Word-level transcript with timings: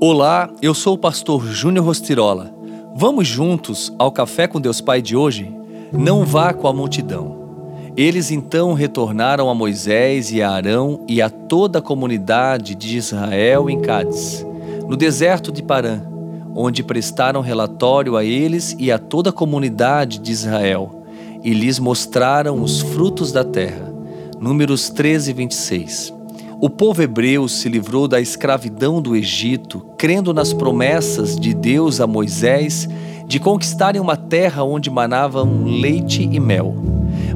Olá, 0.00 0.50
eu 0.60 0.74
sou 0.74 0.94
o 0.94 0.98
pastor 0.98 1.46
Júnior 1.46 1.86
Rostirola. 1.86 2.52
Vamos 2.96 3.28
juntos 3.28 3.92
ao 3.96 4.10
Café 4.10 4.48
com 4.48 4.60
Deus 4.60 4.80
Pai 4.80 5.00
de 5.00 5.16
hoje? 5.16 5.54
Não 5.92 6.24
vá 6.24 6.52
com 6.52 6.66
a 6.66 6.72
multidão. 6.72 7.92
Eles 7.96 8.32
então 8.32 8.74
retornaram 8.74 9.48
a 9.48 9.54
Moisés 9.54 10.32
e 10.32 10.42
a 10.42 10.50
Arão 10.50 11.04
e 11.08 11.22
a 11.22 11.30
toda 11.30 11.78
a 11.78 11.82
comunidade 11.82 12.74
de 12.74 12.96
Israel 12.96 13.70
em 13.70 13.80
Cádiz, 13.80 14.44
no 14.88 14.96
deserto 14.96 15.52
de 15.52 15.62
Parã, 15.62 16.02
onde 16.54 16.82
prestaram 16.82 17.40
relatório 17.40 18.16
a 18.16 18.24
eles 18.24 18.76
e 18.78 18.90
a 18.90 18.98
toda 18.98 19.30
a 19.30 19.32
comunidade 19.32 20.18
de 20.18 20.32
Israel, 20.32 21.04
e 21.42 21.54
lhes 21.54 21.78
mostraram 21.78 22.60
os 22.60 22.80
frutos 22.80 23.30
da 23.30 23.44
terra. 23.44 23.92
Números 24.40 24.90
13, 24.90 25.32
26. 25.32 26.23
O 26.60 26.70
povo 26.70 27.02
hebreu 27.02 27.48
se 27.48 27.68
livrou 27.68 28.06
da 28.06 28.20
escravidão 28.20 29.02
do 29.02 29.16
Egito, 29.16 29.80
crendo 29.98 30.32
nas 30.32 30.52
promessas 30.52 31.36
de 31.36 31.52
Deus 31.52 32.00
a 32.00 32.06
Moisés 32.06 32.88
de 33.26 33.40
conquistarem 33.40 34.00
uma 34.00 34.16
terra 34.16 34.62
onde 34.62 34.90
manavam 34.90 35.64
leite 35.64 36.22
e 36.30 36.38
mel. 36.38 36.74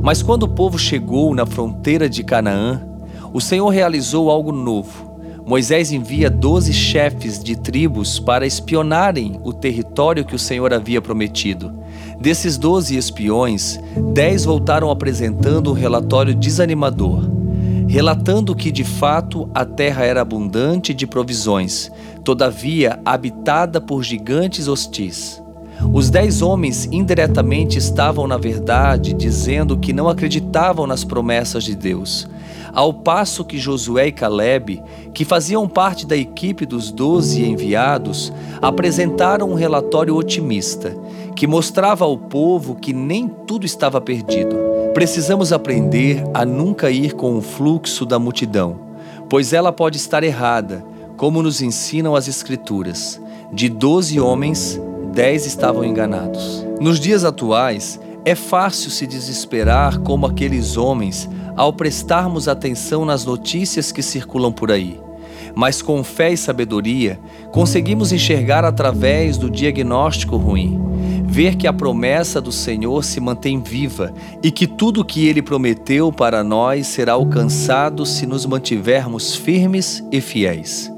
Mas 0.02 0.22
quando 0.22 0.44
o 0.44 0.48
povo 0.48 0.78
chegou 0.78 1.34
na 1.34 1.44
fronteira 1.44 2.08
de 2.08 2.22
Canaã, 2.22 2.86
o 3.32 3.40
Senhor 3.40 3.68
realizou 3.68 4.30
algo 4.30 4.52
novo. 4.52 5.08
Moisés 5.44 5.90
envia 5.90 6.30
doze 6.30 6.72
chefes 6.72 7.42
de 7.42 7.56
tribos 7.56 8.20
para 8.20 8.46
espionarem 8.46 9.40
o 9.42 9.52
território 9.52 10.24
que 10.24 10.34
o 10.34 10.38
Senhor 10.38 10.72
havia 10.72 11.00
prometido. 11.00 11.72
Desses 12.20 12.56
doze 12.56 12.96
espiões, 12.96 13.80
dez 14.12 14.44
voltaram 14.44 14.90
apresentando 14.90 15.70
um 15.70 15.74
relatório 15.74 16.34
desanimador 16.34 17.37
relatando 17.88 18.54
que 18.54 18.70
de 18.70 18.84
fato 18.84 19.48
a 19.54 19.64
terra 19.64 20.04
era 20.04 20.20
abundante 20.20 20.92
de 20.92 21.06
provisões, 21.06 21.90
todavia 22.22 23.00
habitada 23.02 23.80
por 23.80 24.02
gigantes 24.02 24.68
hostis. 24.68 25.42
Os 25.92 26.10
dez 26.10 26.42
homens 26.42 26.84
indiretamente 26.92 27.78
estavam, 27.78 28.26
na 28.26 28.36
verdade, 28.36 29.14
dizendo 29.14 29.78
que 29.78 29.94
não 29.94 30.06
acreditavam 30.06 30.86
nas 30.86 31.02
promessas 31.02 31.64
de 31.64 31.74
Deus, 31.74 32.28
ao 32.74 32.92
passo 32.92 33.42
que 33.42 33.56
Josué 33.56 34.08
e 34.08 34.12
Caleb, 34.12 34.82
que 35.14 35.24
faziam 35.24 35.66
parte 35.66 36.06
da 36.06 36.16
equipe 36.16 36.66
dos 36.66 36.90
doze 36.92 37.42
enviados, 37.42 38.30
apresentaram 38.60 39.50
um 39.50 39.54
relatório 39.54 40.14
otimista, 40.14 40.94
que 41.34 41.46
mostrava 41.46 42.04
ao 42.04 42.18
povo 42.18 42.74
que 42.74 42.92
nem 42.92 43.28
tudo 43.46 43.64
estava 43.64 43.98
perdido 43.98 44.77
Precisamos 44.98 45.52
aprender 45.52 46.24
a 46.34 46.44
nunca 46.44 46.90
ir 46.90 47.12
com 47.12 47.38
o 47.38 47.40
fluxo 47.40 48.04
da 48.04 48.18
multidão, 48.18 48.80
pois 49.30 49.52
ela 49.52 49.72
pode 49.72 49.96
estar 49.96 50.24
errada, 50.24 50.84
como 51.16 51.40
nos 51.40 51.62
ensinam 51.62 52.16
as 52.16 52.26
Escrituras. 52.26 53.20
De 53.52 53.68
doze 53.68 54.18
homens, 54.18 54.76
dez 55.12 55.46
estavam 55.46 55.84
enganados. 55.84 56.66
Nos 56.80 56.98
dias 56.98 57.22
atuais, 57.22 58.00
é 58.24 58.34
fácil 58.34 58.90
se 58.90 59.06
desesperar 59.06 60.00
como 60.00 60.26
aqueles 60.26 60.76
homens 60.76 61.30
ao 61.54 61.72
prestarmos 61.72 62.48
atenção 62.48 63.04
nas 63.04 63.24
notícias 63.24 63.92
que 63.92 64.02
circulam 64.02 64.50
por 64.50 64.72
aí. 64.72 65.00
Mas 65.54 65.80
com 65.80 66.02
fé 66.02 66.32
e 66.32 66.36
sabedoria, 66.36 67.20
conseguimos 67.52 68.10
enxergar 68.10 68.64
através 68.64 69.38
do 69.38 69.48
diagnóstico 69.48 70.36
ruim 70.36 70.88
ver 71.38 71.54
que 71.54 71.68
a 71.68 71.72
promessa 71.72 72.40
do 72.40 72.50
Senhor 72.50 73.04
se 73.04 73.20
mantém 73.20 73.62
viva 73.62 74.12
e 74.42 74.50
que 74.50 74.66
tudo 74.66 75.02
o 75.02 75.04
que 75.04 75.28
ele 75.28 75.40
prometeu 75.40 76.10
para 76.10 76.42
nós 76.42 76.88
será 76.88 77.12
alcançado 77.12 78.04
se 78.04 78.26
nos 78.26 78.44
mantivermos 78.44 79.36
firmes 79.36 80.02
e 80.10 80.20
fiéis. 80.20 80.92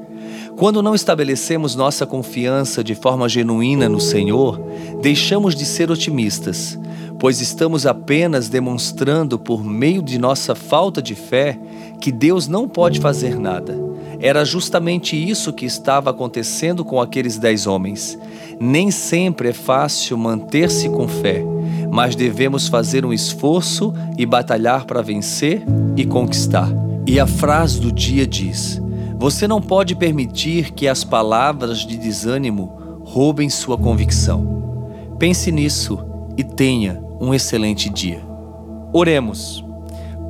Quando 0.56 0.82
não 0.82 0.94
estabelecemos 0.94 1.76
nossa 1.76 2.06
confiança 2.06 2.82
de 2.82 2.94
forma 2.94 3.28
genuína 3.28 3.86
no 3.86 4.00
Senhor, 4.00 4.58
deixamos 5.02 5.54
de 5.54 5.66
ser 5.66 5.90
otimistas, 5.90 6.78
pois 7.18 7.42
estamos 7.42 7.84
apenas 7.84 8.48
demonstrando 8.48 9.38
por 9.38 9.62
meio 9.62 10.02
de 10.02 10.18
nossa 10.18 10.54
falta 10.54 11.02
de 11.02 11.14
fé 11.14 11.60
que 12.00 12.10
Deus 12.10 12.48
não 12.48 12.66
pode 12.66 12.98
fazer 12.98 13.38
nada. 13.38 13.89
Era 14.20 14.44
justamente 14.44 15.16
isso 15.16 15.52
que 15.52 15.64
estava 15.64 16.10
acontecendo 16.10 16.84
com 16.84 17.00
aqueles 17.00 17.38
dez 17.38 17.66
homens. 17.66 18.18
Nem 18.60 18.90
sempre 18.90 19.48
é 19.48 19.52
fácil 19.52 20.18
manter-se 20.18 20.88
com 20.90 21.08
fé, 21.08 21.42
mas 21.90 22.14
devemos 22.14 22.68
fazer 22.68 23.06
um 23.06 23.12
esforço 23.12 23.94
e 24.18 24.26
batalhar 24.26 24.84
para 24.84 25.00
vencer 25.00 25.62
e 25.96 26.04
conquistar. 26.04 26.68
E 27.06 27.18
a 27.18 27.26
frase 27.26 27.80
do 27.80 27.90
dia 27.90 28.26
diz: 28.26 28.80
Você 29.18 29.48
não 29.48 29.62
pode 29.62 29.96
permitir 29.96 30.72
que 30.72 30.86
as 30.86 31.02
palavras 31.02 31.78
de 31.78 31.96
desânimo 31.96 33.00
roubem 33.02 33.48
sua 33.48 33.78
convicção. 33.78 34.60
Pense 35.18 35.50
nisso 35.50 35.98
e 36.36 36.44
tenha 36.44 37.02
um 37.20 37.32
excelente 37.32 37.88
dia. 37.88 38.20
Oremos. 38.92 39.69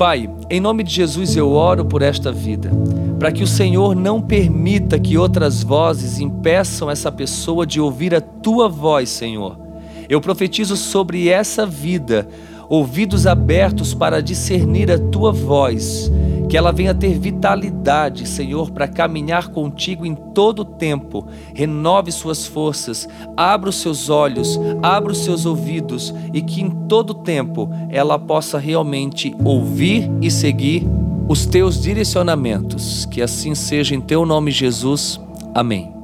Pai, 0.00 0.30
em 0.48 0.60
nome 0.60 0.82
de 0.82 0.94
Jesus 0.94 1.36
eu 1.36 1.52
oro 1.52 1.84
por 1.84 2.00
esta 2.00 2.32
vida, 2.32 2.70
para 3.18 3.30
que 3.30 3.42
o 3.42 3.46
Senhor 3.46 3.94
não 3.94 4.18
permita 4.18 4.98
que 4.98 5.18
outras 5.18 5.62
vozes 5.62 6.18
impeçam 6.18 6.90
essa 6.90 7.12
pessoa 7.12 7.66
de 7.66 7.78
ouvir 7.78 8.14
a 8.14 8.20
tua 8.22 8.66
voz, 8.66 9.10
Senhor. 9.10 9.58
Eu 10.08 10.18
profetizo 10.18 10.74
sobre 10.74 11.28
essa 11.28 11.66
vida, 11.66 12.26
ouvidos 12.66 13.26
abertos 13.26 13.92
para 13.92 14.22
discernir 14.22 14.90
a 14.90 14.98
tua 14.98 15.32
voz 15.32 16.10
que 16.50 16.56
ela 16.56 16.72
venha 16.72 16.92
ter 16.92 17.16
vitalidade, 17.16 18.26
Senhor, 18.26 18.72
para 18.72 18.88
caminhar 18.88 19.48
contigo 19.50 20.04
em 20.04 20.16
todo 20.16 20.60
o 20.60 20.64
tempo. 20.64 21.24
Renove 21.54 22.10
suas 22.10 22.44
forças, 22.44 23.08
abra 23.36 23.70
os 23.70 23.76
seus 23.76 24.10
olhos, 24.10 24.58
abra 24.82 25.12
os 25.12 25.18
seus 25.18 25.46
ouvidos 25.46 26.12
e 26.34 26.42
que 26.42 26.60
em 26.60 26.68
todo 26.88 27.10
o 27.10 27.14
tempo 27.14 27.70
ela 27.88 28.18
possa 28.18 28.58
realmente 28.58 29.32
ouvir 29.44 30.10
e 30.20 30.28
seguir 30.28 30.84
os 31.28 31.46
teus 31.46 31.80
direcionamentos. 31.80 33.06
Que 33.06 33.22
assim 33.22 33.54
seja 33.54 33.94
em 33.94 34.00
teu 34.00 34.26
nome, 34.26 34.50
Jesus. 34.50 35.20
Amém. 35.54 35.99